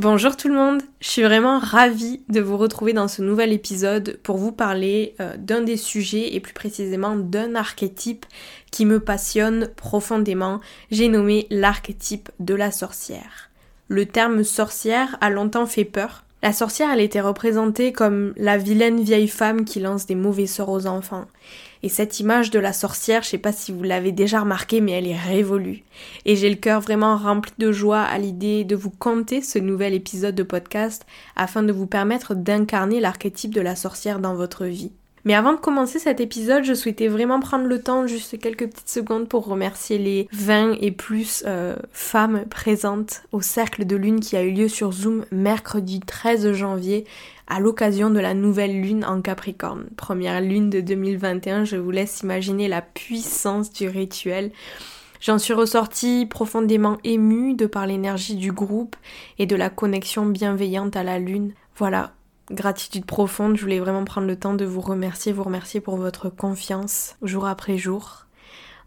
[0.00, 4.16] Bonjour tout le monde, je suis vraiment ravie de vous retrouver dans ce nouvel épisode
[4.22, 8.24] pour vous parler euh, d'un des sujets et plus précisément d'un archétype
[8.70, 10.60] qui me passionne profondément.
[10.92, 13.50] J'ai nommé l'archétype de la sorcière.
[13.88, 19.02] Le terme sorcière a longtemps fait peur la sorcière, elle était représentée comme la vilaine
[19.02, 21.26] vieille femme qui lance des mauvais sorts aux enfants.
[21.82, 24.92] Et cette image de la sorcière, je sais pas si vous l'avez déjà remarqué, mais
[24.92, 25.82] elle est révolue.
[26.24, 29.94] Et j'ai le cœur vraiment rempli de joie à l'idée de vous conter ce nouvel
[29.94, 31.06] épisode de podcast
[31.36, 34.92] afin de vous permettre d'incarner l'archétype de la sorcière dans votre vie.
[35.24, 38.88] Mais avant de commencer cet épisode, je souhaitais vraiment prendre le temps, juste quelques petites
[38.88, 44.36] secondes, pour remercier les 20 et plus euh, femmes présentes au cercle de lune qui
[44.36, 47.04] a eu lieu sur Zoom mercredi 13 janvier
[47.46, 49.88] à l'occasion de la nouvelle lune en Capricorne.
[49.96, 54.52] Première lune de 2021, je vous laisse imaginer la puissance du rituel.
[55.20, 58.96] J'en suis ressortie profondément émue de par l'énergie du groupe
[59.38, 61.54] et de la connexion bienveillante à la lune.
[61.76, 62.12] Voilà,
[62.50, 63.56] gratitude profonde.
[63.56, 67.46] Je voulais vraiment prendre le temps de vous remercier, vous remercier pour votre confiance jour
[67.46, 68.26] après jour.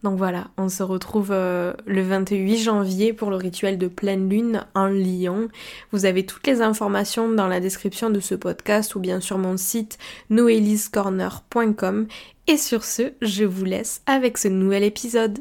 [0.04, 4.66] Donc voilà, on se retrouve euh, le 28 janvier pour le rituel de pleine lune
[4.74, 5.48] en Lyon.
[5.92, 9.58] Vous avez toutes les informations dans la description de ce podcast ou bien sur mon
[9.58, 10.00] site
[10.32, 12.08] noeliscorner.com.
[12.48, 15.40] Et sur ce, je vous laisse avec ce nouvel épisode.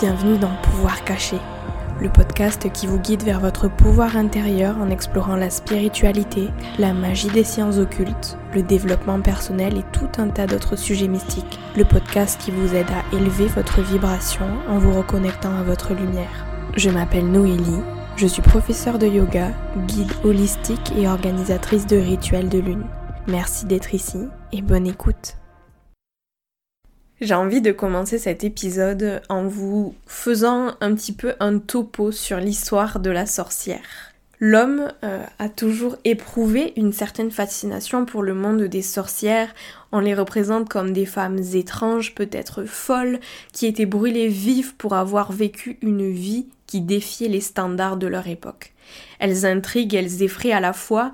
[0.00, 1.36] Bienvenue dans Pouvoir caché
[2.02, 7.30] le podcast qui vous guide vers votre pouvoir intérieur en explorant la spiritualité, la magie
[7.30, 11.60] des sciences occultes, le développement personnel et tout un tas d'autres sujets mystiques.
[11.76, 16.46] Le podcast qui vous aide à élever votre vibration en vous reconnectant à votre lumière.
[16.76, 17.82] Je m'appelle Noélie,
[18.16, 19.52] je suis professeure de yoga,
[19.86, 22.84] guide holistique et organisatrice de rituels de lune.
[23.28, 25.36] Merci d'être ici et bonne écoute.
[27.22, 32.38] J'ai envie de commencer cet épisode en vous faisant un petit peu un topo sur
[32.38, 34.12] l'histoire de la sorcière.
[34.40, 39.54] L'homme euh, a toujours éprouvé une certaine fascination pour le monde des sorcières.
[39.92, 43.20] On les représente comme des femmes étranges, peut-être folles,
[43.52, 48.26] qui étaient brûlées vives pour avoir vécu une vie qui défiait les standards de leur
[48.26, 48.72] époque.
[49.20, 51.12] Elles intriguent, elles effraient à la fois,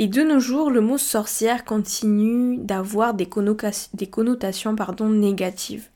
[0.00, 4.76] et de nos jours, le mot sorcière continue d'avoir des, connotations
[5.10, 5.88] négatives.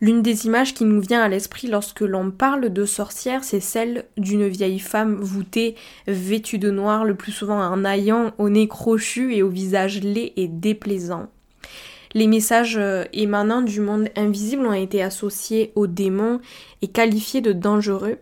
[0.00, 4.04] L'une des images qui nous vient à l'esprit lorsque l'on parle de sorcière, c'est celle
[4.16, 5.74] d'une vieille femme voûtée,
[6.06, 10.32] vêtue de noir, le plus souvent en aillant, au nez crochu et au visage laid
[10.36, 11.28] et déplaisant.
[12.14, 16.40] Les messages euh, émanant du monde invisible ont été associés aux démons
[16.80, 18.18] et qualifiés de dangereux,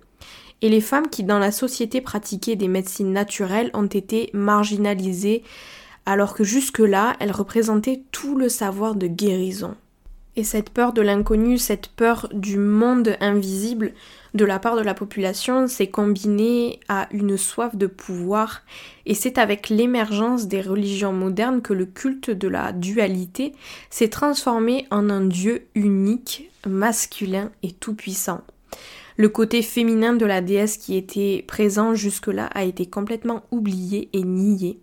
[0.63, 5.43] et les femmes qui dans la société pratiquaient des médecines naturelles ont été marginalisées
[6.07, 9.77] alors que jusque-là elles représentaient tout le savoir de guérison.
[10.37, 13.93] Et cette peur de l'inconnu, cette peur du monde invisible
[14.33, 18.63] de la part de la population s'est combinée à une soif de pouvoir
[19.07, 23.53] et c'est avec l'émergence des religions modernes que le culte de la dualité
[23.91, 28.43] s'est transformé en un dieu unique, masculin et tout-puissant.
[29.21, 34.23] Le côté féminin de la déesse qui était présent jusque-là a été complètement oublié et
[34.23, 34.81] nié.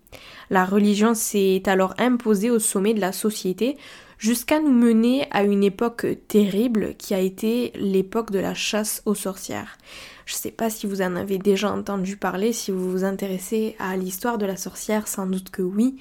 [0.51, 3.77] La religion s'est alors imposée au sommet de la société
[4.19, 9.15] jusqu'à nous mener à une époque terrible qui a été l'époque de la chasse aux
[9.15, 9.79] sorcières.
[10.27, 13.75] Je ne sais pas si vous en avez déjà entendu parler, si vous vous intéressez
[13.79, 15.97] à l'histoire de la sorcière, sans doute que oui.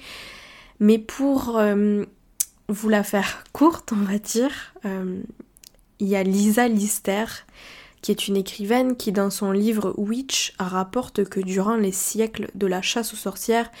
[0.79, 2.05] Mais pour euh,
[2.69, 5.23] vous la faire courte, on va dire, euh,
[5.99, 7.25] il y a Lisa Lister
[8.01, 12.67] qui est une écrivaine qui dans son livre Witch rapporte que durant les siècles de
[12.67, 13.71] la chasse aux sorcières,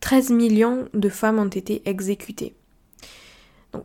[0.00, 2.54] 13 millions de femmes ont été exécutées.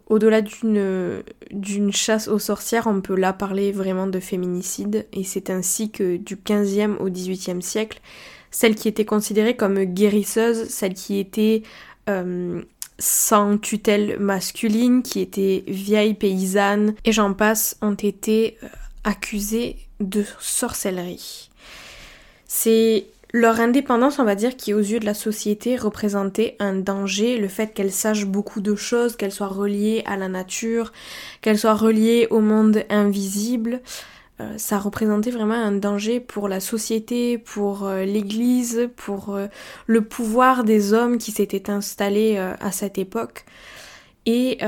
[0.08, 5.90] Au-delà d'une chasse aux sorcières, on peut là parler vraiment de féminicide, et c'est ainsi
[5.90, 8.00] que du 15e au 18e siècle,
[8.52, 11.64] celles qui étaient considérées comme guérisseuses, celles qui étaient
[12.10, 12.62] euh,
[13.00, 18.58] sans tutelle masculine, qui étaient vieilles paysannes, et j'en passe, ont été
[19.04, 21.50] accusées de sorcellerie.
[22.46, 27.38] C'est leur indépendance, on va dire, qui aux yeux de la société représentait un danger,
[27.38, 30.92] le fait qu'elles sachent beaucoup de choses, qu'elles soient reliées à la nature,
[31.42, 33.82] qu'elles soient reliées au monde invisible,
[34.42, 39.48] euh, ça représentait vraiment un danger pour la société, pour euh, l'Église, pour euh,
[39.88, 43.46] le pouvoir des hommes qui s'étaient installés à cette époque.
[44.26, 44.60] Et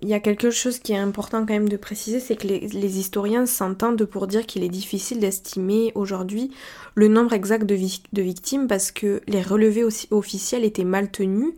[0.00, 2.98] il y a quelque chose qui est important quand même de préciser, c'est que les,
[2.98, 6.52] historiens s'entendent pour dire qu'il est difficile d'estimer aujourd'hui
[6.94, 11.52] le nombre exact de, victimes parce que les relevés officiels étaient mal tenus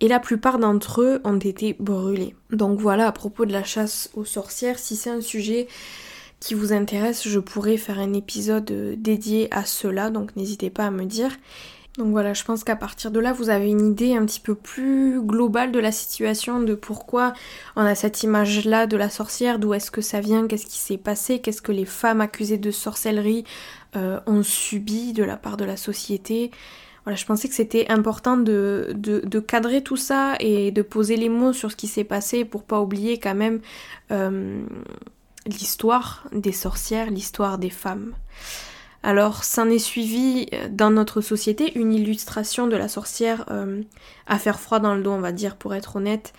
[0.00, 2.34] et la plupart d'entre eux ont été brûlés.
[2.50, 5.68] Donc voilà, à propos de la chasse aux sorcières, si c'est un sujet
[6.40, 10.86] qui vous intéresse, je pourrais faire un épisode euh, dédié à cela, donc n'hésitez pas
[10.86, 11.32] à me dire.
[11.98, 14.54] Donc voilà, je pense qu'à partir de là, vous avez une idée un petit peu
[14.54, 17.32] plus globale de la situation, de pourquoi
[17.74, 20.96] on a cette image-là de la sorcière, d'où est-ce que ça vient, qu'est-ce qui s'est
[20.96, 23.42] passé, qu'est-ce que les femmes accusées de sorcellerie
[23.96, 26.52] euh, ont subi de la part de la société.
[27.02, 28.94] Voilà, je pensais que c'était important de,
[29.48, 32.80] cadrer tout ça et de poser les mots sur ce qui s'est passé pour pas
[32.80, 33.60] oublier quand même
[34.12, 34.62] euh,
[35.46, 38.14] l'histoire des sorcières, l'histoire des femmes.
[39.08, 43.80] Alors, s'en est suivi euh, dans notre société une illustration de la sorcière euh,
[44.26, 46.34] à faire froid dans le dos, on va dire, pour être honnête.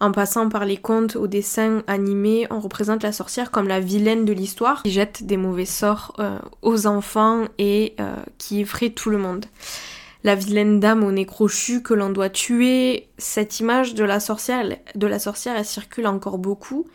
[0.00, 4.26] En passant par les contes aux dessins animés, on représente la sorcière comme la vilaine
[4.26, 7.96] de l'histoire, qui jette des mauvais sorts euh, aux enfants et
[8.36, 9.46] qui effraie tout le monde.
[10.22, 14.68] La vilaine dame au nez crochu que l'on doit tuer, cette image de la sorcière,
[14.94, 16.86] de la sorcière, elle circule encore beaucoup,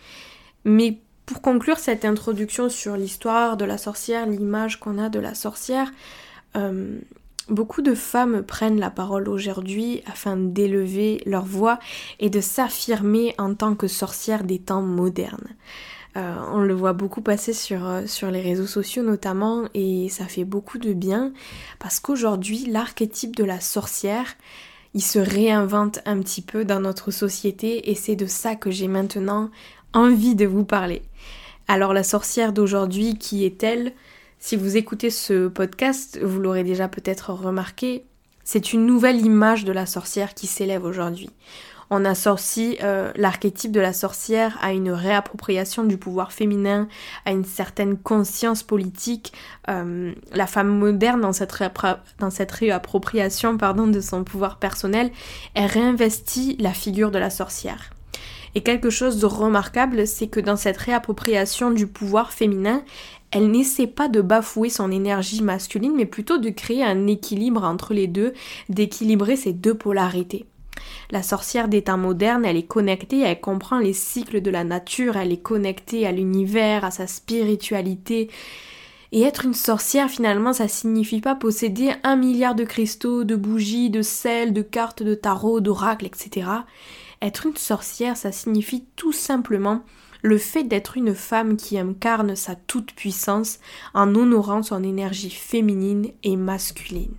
[0.65, 5.33] mais pour conclure cette introduction sur l'histoire de la sorcière, l'image qu'on a de la
[5.33, 5.91] sorcière,
[6.55, 6.99] euh,
[7.49, 11.79] beaucoup de femmes prennent la parole aujourd'hui afin d'élever leur voix
[12.19, 15.55] et de s'affirmer en tant que sorcière des temps modernes.
[16.17, 20.25] Euh, on le voit beaucoup passer sur, euh, sur les réseaux sociaux notamment et ça
[20.25, 21.33] fait beaucoup de bien
[21.77, 24.37] parce qu'aujourd'hui l'archétype de la sorcière
[24.93, 28.87] il se réinvente un petit peu dans notre société et c'est de ça que j'ai
[28.87, 29.51] maintenant
[29.93, 31.01] envie de vous parler.
[31.67, 33.93] Alors la sorcière d'aujourd'hui, qui est-elle?
[34.39, 38.05] Si vous écoutez ce podcast, vous l'aurez déjà peut-être remarqué,
[38.43, 41.31] c'est une nouvelle image de la sorcière qui s'élève aujourd'hui.
[41.89, 46.87] On associe euh, l'archétype de la sorcière à une réappropriation du pouvoir féminin,
[47.25, 49.33] à une certaine conscience politique.
[49.69, 51.55] Euh, la femme moderne, dans cette,
[52.19, 55.11] dans cette réappropriation pardon, de son pouvoir personnel,
[55.55, 57.94] elle réinvestit la figure de la sorcière.
[58.55, 62.83] Et quelque chose de remarquable, c'est que dans cette réappropriation du pouvoir féminin,
[63.31, 67.93] elle n'essaie pas de bafouer son énergie masculine, mais plutôt de créer un équilibre entre
[67.93, 68.33] les deux,
[68.69, 70.45] d'équilibrer ces deux polarités.
[71.11, 75.17] La sorcière des temps modernes, elle est connectée, elle comprend les cycles de la nature,
[75.17, 78.29] elle est connectée à l'univers, à sa spiritualité.
[79.11, 83.89] Et être une sorcière, finalement, ça signifie pas posséder un milliard de cristaux, de bougies,
[83.89, 86.47] de sel, de cartes de tarot, d'oracles, etc.
[87.25, 89.81] Être une sorcière, ça signifie tout simplement
[90.21, 93.57] le fait d'être une femme qui incarne sa toute-puissance
[93.95, 97.15] en honorant son énergie féminine et masculine.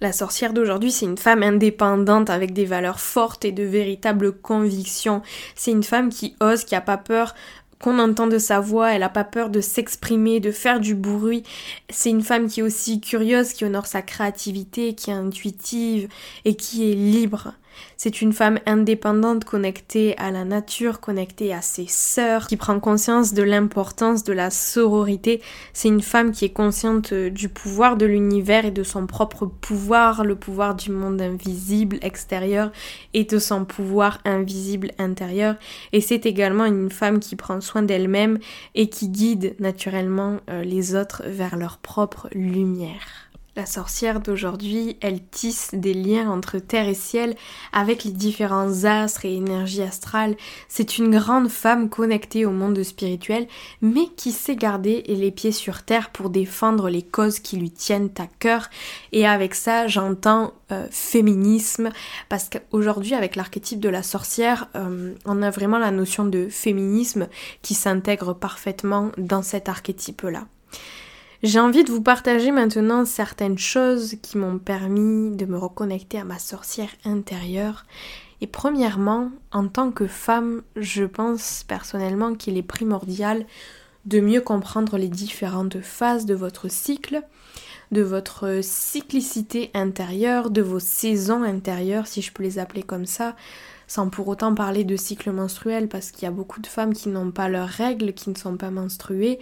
[0.00, 5.20] La sorcière d'aujourd'hui, c'est une femme indépendante avec des valeurs fortes et de véritables convictions.
[5.54, 7.34] C'est une femme qui ose, qui a pas peur
[7.78, 11.42] qu'on entende sa voix, elle a pas peur de s'exprimer, de faire du bruit.
[11.90, 16.08] C'est une femme qui est aussi curieuse, qui honore sa créativité, qui est intuitive
[16.46, 17.52] et qui est libre.
[17.96, 23.34] C'est une femme indépendante, connectée à la nature, connectée à ses sœurs, qui prend conscience
[23.34, 25.40] de l'importance de la sororité.
[25.72, 29.46] C'est une femme qui est consciente euh, du pouvoir de l'univers et de son propre
[29.46, 32.72] pouvoir, le pouvoir du monde invisible extérieur
[33.14, 35.56] et de son pouvoir invisible intérieur.
[35.92, 38.38] Et c'est également une femme qui prend soin d'elle-même
[38.74, 43.31] et qui guide naturellement euh, les autres vers leur propre lumière.
[43.54, 47.36] La sorcière d'aujourd'hui, elle tisse des liens entre terre et ciel
[47.74, 50.36] avec les différents astres et énergies astrales.
[50.68, 53.46] C'est une grande femme connectée au monde spirituel,
[53.82, 58.08] mais qui sait garder les pieds sur terre pour défendre les causes qui lui tiennent
[58.16, 58.70] à cœur.
[59.12, 61.90] Et avec ça, j'entends euh, féminisme,
[62.30, 67.28] parce qu'aujourd'hui, avec l'archétype de la sorcière, euh, on a vraiment la notion de féminisme
[67.60, 70.46] qui s'intègre parfaitement dans cet archétype-là.
[71.42, 76.24] J'ai envie de vous partager maintenant certaines choses qui m'ont permis de me reconnecter à
[76.24, 77.84] ma sorcière intérieure.
[78.40, 83.44] Et premièrement, en tant que femme, je pense personnellement qu'il est primordial
[84.04, 87.22] de mieux comprendre les différentes phases de votre cycle,
[87.90, 93.34] de votre cyclicité intérieure, de vos saisons intérieures, si je peux les appeler comme ça,
[93.88, 97.08] sans pour autant parler de cycle menstruel, parce qu'il y a beaucoup de femmes qui
[97.08, 99.40] n'ont pas leurs règles, qui ne sont pas menstruées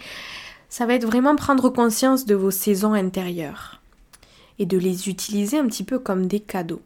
[0.70, 3.80] ça va être vraiment prendre conscience de vos saisons intérieures
[4.58, 6.80] et de les utiliser un petit peu comme des cadeaux.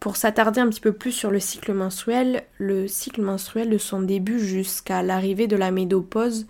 [0.00, 4.02] Pour s'attarder un petit peu plus sur le cycle menstruel, le cycle menstruel de son
[4.02, 6.46] début jusqu'à l'arrivée de la ménopause,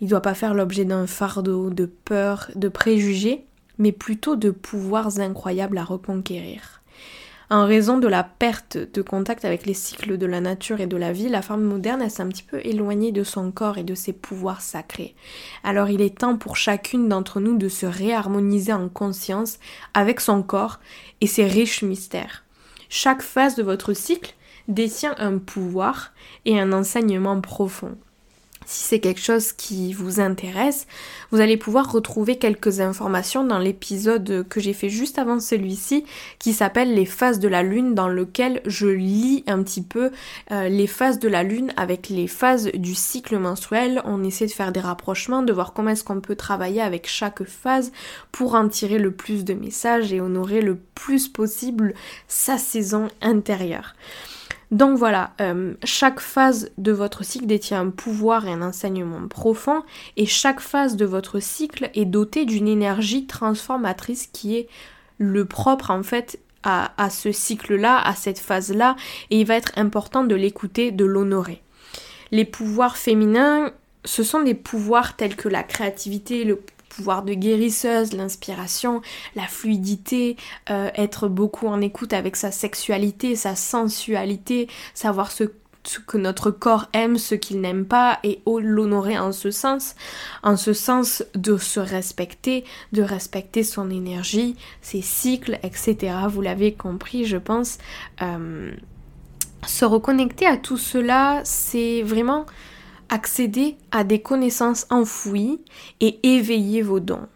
[0.00, 3.44] il ne doit pas faire l'objet d'un fardeau, de peur, de préjugés,
[3.78, 6.82] mais plutôt de pouvoirs incroyables à reconquérir.
[7.48, 10.96] En raison de la perte de contact avec les cycles de la nature et de
[10.96, 13.94] la vie, la femme moderne s'est un petit peu éloignée de son corps et de
[13.94, 15.14] ses pouvoirs sacrés.
[15.62, 19.60] Alors il est temps pour chacune d'entre nous de se réharmoniser en conscience
[19.94, 20.80] avec son corps
[21.20, 22.42] et ses riches mystères.
[22.88, 24.34] Chaque phase de votre cycle
[24.66, 26.12] détient un pouvoir
[26.46, 27.96] et un enseignement profond.
[28.66, 30.86] Si c'est quelque chose qui vous intéresse,
[31.30, 36.04] vous allez pouvoir retrouver quelques informations dans l'épisode que j'ai fait juste avant celui-ci
[36.38, 40.10] qui s'appelle les phases de la lune dans lequel je lis un petit peu
[40.50, 44.02] euh, les phases de la lune avec les phases du cycle menstruel.
[44.04, 47.44] On essaie de faire des rapprochements, de voir comment est-ce qu'on peut travailler avec chaque
[47.44, 47.92] phase
[48.32, 51.94] pour en tirer le plus de messages et honorer le plus possible
[52.26, 53.94] sa saison intérieure.
[54.72, 59.84] Donc voilà, euh, chaque phase de votre cycle détient un pouvoir et un enseignement profond,
[60.16, 64.68] et chaque phase de votre cycle est dotée d'une énergie transformatrice qui est
[65.18, 68.96] le propre en fait à, à ce cycle-là, à cette phase-là,
[69.30, 71.62] et il va être important de l'écouter, de l'honorer.
[72.32, 73.70] Les pouvoirs féminins,
[74.04, 76.60] ce sont des pouvoirs tels que la créativité, le
[76.96, 79.02] pouvoir de guérisseuse, l'inspiration,
[79.34, 80.36] la fluidité,
[80.70, 85.44] euh, être beaucoup en écoute avec sa sexualité, sa sensualité, savoir ce
[86.06, 89.94] que notre corps aime, ce qu'il n'aime pas, et l'honorer en ce sens,
[90.42, 96.16] en ce sens de se respecter, de respecter son énergie, ses cycles, etc.
[96.28, 97.78] Vous l'avez compris, je pense.
[98.22, 98.72] Euh,
[99.66, 102.46] se reconnecter à tout cela, c'est vraiment
[103.08, 105.60] accéder à des connaissances enfouies
[106.00, 107.26] et éveiller vos dons.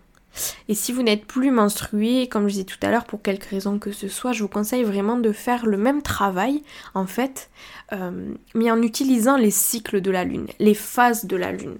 [0.68, 3.78] Et si vous n'êtes plus menstrué, comme je disais tout à l'heure, pour quelque raison
[3.78, 6.62] que ce soit, je vous conseille vraiment de faire le même travail,
[6.94, 7.50] en fait,
[7.92, 11.78] euh, mais en utilisant les cycles de la Lune, les phases de la Lune.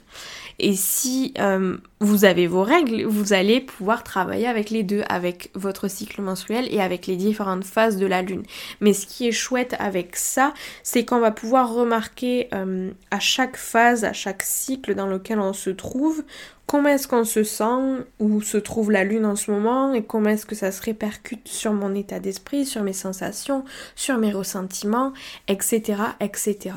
[0.63, 5.51] Et si euh, vous avez vos règles, vous allez pouvoir travailler avec les deux, avec
[5.55, 8.43] votre cycle menstruel et avec les différentes phases de la lune.
[8.81, 10.53] Mais ce qui est chouette avec ça,
[10.83, 15.55] c'est qu'on va pouvoir remarquer euh, à chaque phase, à chaque cycle dans lequel on
[15.55, 16.23] se trouve,
[16.71, 20.31] comment est-ce qu'on se sent, où se trouve la lune en ce moment, et comment
[20.31, 23.65] est-ce que ça se répercute sur mon état d'esprit, sur mes sensations,
[23.97, 25.13] sur mes ressentiments,
[25.49, 26.01] etc.
[26.21, 26.71] etc.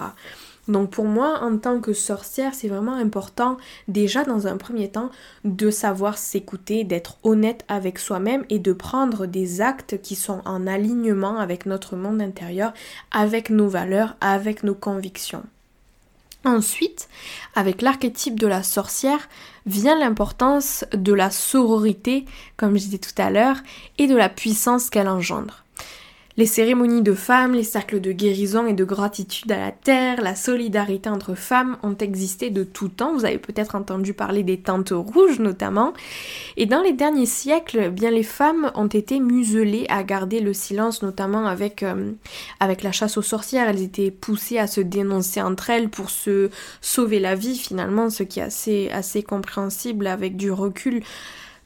[0.67, 3.57] Donc pour moi, en tant que sorcière, c'est vraiment important
[3.87, 5.11] déjà dans un premier temps
[5.43, 10.65] de savoir s'écouter, d'être honnête avec soi-même et de prendre des actes qui sont en
[10.65, 12.73] alignement avec notre monde intérieur,
[13.11, 15.43] avec nos valeurs, avec nos convictions.
[16.45, 17.07] Ensuite,
[17.55, 19.29] avec l'archétype de la sorcière,
[19.65, 22.25] vient l'importance de la sororité,
[22.57, 23.57] comme je disais tout à l'heure,
[23.97, 25.62] et de la puissance qu'elle engendre.
[26.35, 30.33] Les cérémonies de femmes, les cercles de guérison et de gratitude à la terre, la
[30.33, 33.13] solidarité entre femmes ont existé de tout temps.
[33.13, 35.93] Vous avez peut-être entendu parler des tentes rouges notamment.
[36.57, 40.53] Et dans les derniers siècles, eh bien les femmes ont été muselées à garder le
[40.53, 42.13] silence, notamment avec, euh,
[42.59, 43.69] avec la chasse aux sorcières.
[43.69, 46.49] Elles étaient poussées à se dénoncer entre elles pour se
[46.81, 51.03] sauver la vie finalement, ce qui est assez, assez compréhensible avec du recul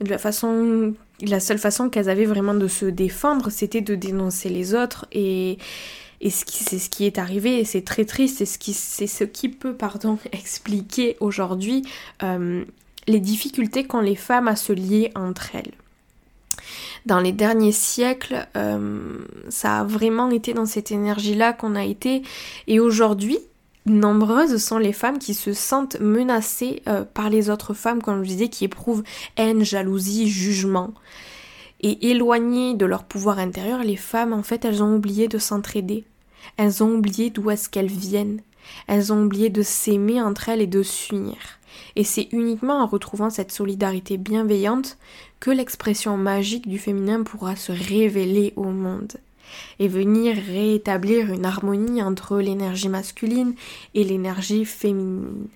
[0.01, 4.49] de la façon la seule façon qu'elles avaient vraiment de se défendre, c'était de dénoncer
[4.49, 5.57] les autres et,
[6.21, 9.23] et c'est ce qui est arrivé et c'est très triste, c'est ce qui, c'est ce
[9.23, 11.83] qui peut pardon, expliquer aujourd'hui
[12.23, 12.63] euh,
[13.07, 15.73] les difficultés qu'ont les femmes à se lier entre elles.
[17.05, 19.19] Dans les derniers siècles, euh,
[19.49, 22.21] ça a vraiment été dans cette énergie-là qu'on a été
[22.67, 23.39] et aujourd'hui,
[23.89, 28.29] nombreuses sont les femmes qui se sentent menacées euh, par les autres femmes, comme je
[28.29, 29.03] disais, qui éprouvent
[29.35, 30.93] haine, jalousie, jugement.
[31.81, 36.05] Et éloignées de leur pouvoir intérieur, les femmes, en fait, elles ont oublié de s'entraider.
[36.57, 38.41] Elles ont oublié d'où est-ce qu'elles viennent.
[38.87, 41.37] Elles ont oublié de s'aimer entre elles et de s'unir.
[41.95, 44.97] Et c'est uniquement en retrouvant cette solidarité bienveillante
[45.39, 49.17] que l'expression magique du féminin pourra se révéler au monde
[49.79, 53.53] et venir rétablir une harmonie entre l'énergie masculine
[53.93, 55.47] et l'énergie féminine.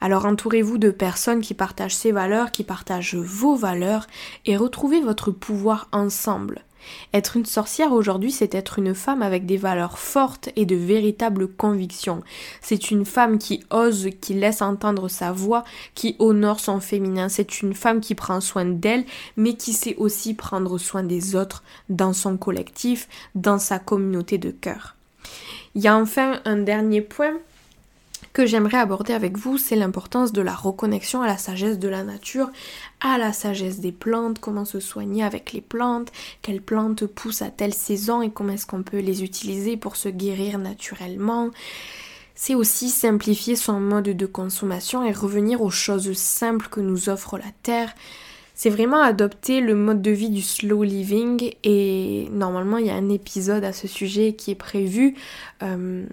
[0.00, 4.06] Alors entourez-vous de personnes qui partagent ces valeurs, qui partagent vos valeurs
[4.44, 6.62] et retrouvez votre pouvoir ensemble.
[7.12, 11.48] Être une sorcière aujourd'hui, c'est être une femme avec des valeurs fortes et de véritables
[11.48, 12.22] convictions.
[12.60, 15.64] C'est une femme qui ose, qui laisse entendre sa voix,
[15.94, 17.28] qui honore son féminin.
[17.28, 19.04] C'est une femme qui prend soin d'elle,
[19.36, 24.50] mais qui sait aussi prendre soin des autres dans son collectif, dans sa communauté de
[24.50, 24.96] cœur.
[25.74, 27.34] Il y a enfin un dernier point
[28.34, 32.02] que j'aimerais aborder avec vous, c'est l'importance de la reconnexion à la sagesse de la
[32.02, 32.50] nature,
[33.00, 36.10] à la sagesse des plantes, comment se soigner avec les plantes,
[36.42, 40.08] quelles plantes poussent à telle saison et comment est-ce qu'on peut les utiliser pour se
[40.08, 41.50] guérir naturellement.
[42.34, 47.38] C'est aussi simplifier son mode de consommation et revenir aux choses simples que nous offre
[47.38, 47.94] la Terre.
[48.56, 52.94] C'est vraiment adopter le mode de vie du slow living et normalement il y a
[52.94, 55.14] un épisode à ce sujet qui est prévu
[55.62, 56.04] euh,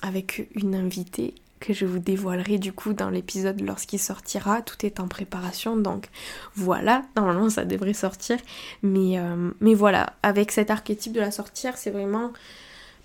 [0.00, 4.62] avec une invitée que je vous dévoilerai du coup dans l'épisode lorsqu'il sortira.
[4.62, 6.08] Tout est en préparation, donc
[6.54, 8.38] voilà, normalement ça devrait sortir.
[8.82, 12.32] Mais, euh, mais voilà, avec cet archétype de la sortir, c'est vraiment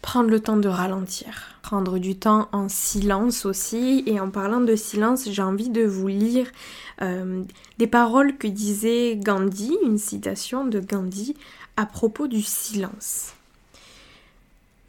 [0.02, 4.04] prendre le temps de ralentir, prendre du temps en silence aussi.
[4.06, 6.48] Et en parlant de silence, j'ai envie de vous lire
[7.02, 7.44] euh,
[7.80, 11.36] des paroles que disait Gandhi, une citation de Gandhi
[11.78, 13.34] à propos du silence.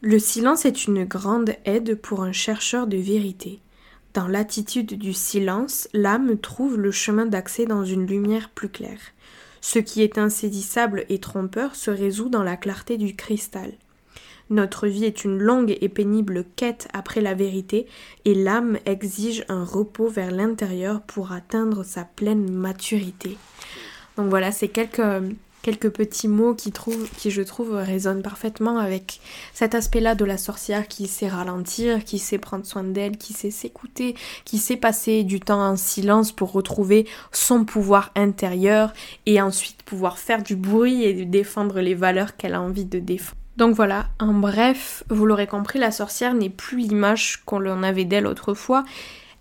[0.06, 3.60] Le silence est une grande aide pour un chercheur de vérité.
[4.12, 9.00] Dans l'attitude du silence, l'âme trouve le chemin d'accès dans une lumière plus claire.
[9.62, 13.72] Ce qui est insaisissable et trompeur se résout dans la clarté du cristal.
[14.50, 17.86] Notre vie est une longue et pénible quête après la vérité,
[18.26, 23.38] et l'âme exige un repos vers l'intérieur pour atteindre sa pleine maturité.
[24.18, 25.00] Donc voilà, c'est quelques
[25.64, 26.72] quelques petits mots qui,
[27.16, 29.20] qui je trouve résonnent parfaitement avec
[29.54, 33.50] cet aspect-là de la sorcière qui sait ralentir, qui sait prendre soin d'elle, qui sait
[33.50, 38.92] s'écouter, qui sait passer du temps en silence pour retrouver son pouvoir intérieur
[39.24, 43.38] et ensuite pouvoir faire du bruit et défendre les valeurs qu'elle a envie de défendre.
[43.56, 48.04] Donc voilà, en bref, vous l'aurez compris, la sorcière n'est plus l'image qu'on en avait
[48.04, 48.84] d'elle autrefois,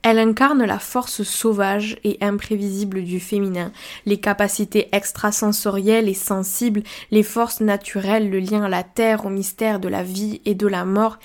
[0.04, 3.72] elle incarne la force sauvage et imprévisible du féminin,
[4.06, 9.80] les capacités extrasensorielles et sensibles, les forces naturelles, le lien à la terre, au mystère
[9.80, 11.20] de la vie et de la mort.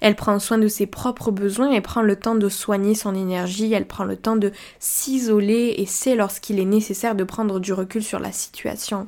[0.00, 3.72] Elle prend soin de ses propres besoins et prend le temps de soigner son énergie,
[3.72, 4.50] elle prend le temps de
[4.80, 9.04] s'isoler et sait lorsqu'il est nécessaire de prendre du recul sur la situation.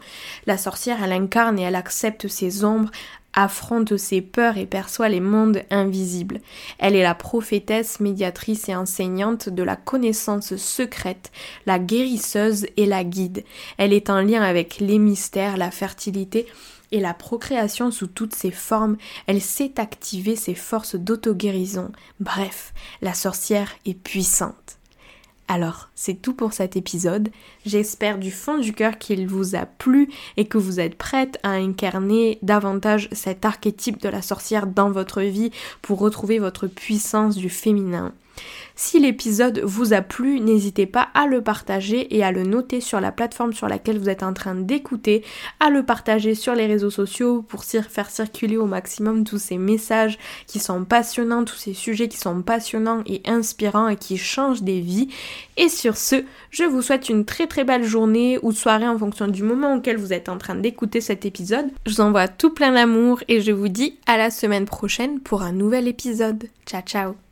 [0.47, 2.91] La sorcière, elle incarne et elle accepte ses ombres,
[3.37, 6.41] affronte ses peurs et perçoit les mondes invisibles.
[6.79, 11.31] Elle est la prophétesse, médiatrice et enseignante de la connaissance secrète,
[11.67, 13.45] la guérisseuse et la guide.
[13.77, 16.47] Elle est en lien avec les mystères, la fertilité
[16.93, 21.91] et la procréation sous toutes ses formes, elle sait activer ses forces d'auto-guérison.
[22.21, 24.76] Bref, la sorcière est puissante.
[25.49, 27.29] Alors, c'est tout pour cet épisode.
[27.65, 31.51] J'espère du fond du cœur qu'il vous a plu et que vous êtes prête à
[31.51, 37.49] incarner davantage cet archétype de la sorcière dans votre vie pour retrouver votre puissance du
[37.49, 38.13] féminin.
[38.75, 43.01] Si l'épisode vous a plu, n'hésitez pas à le partager et à le noter sur
[43.01, 45.25] la plateforme sur laquelle vous êtes en train d'écouter,
[45.61, 50.19] à le partager sur les réseaux sociaux pour faire circuler au maximum tous ces messages
[50.47, 54.81] qui sont passionnants, tous ces sujets qui sont passionnants et inspirants et qui changent des
[54.81, 55.09] vies.
[55.57, 59.29] Et sur ce, je vous souhaite une très très belle journée ou soirée en fonction
[59.29, 61.67] du moment auquel vous êtes en train d'écouter cet épisode.
[61.87, 65.43] Je vous envoie tout plein d'amour et je vous dis à la semaine prochaine pour
[65.43, 66.49] un nouvel épisode.
[66.67, 67.26] Ciao ciao